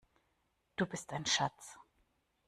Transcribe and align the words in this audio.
Du 0.77 0.87
bist 0.87 1.13
ein 1.13 1.27
Schatz! 1.27 1.77